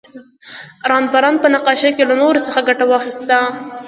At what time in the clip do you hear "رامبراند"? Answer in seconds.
0.91-1.37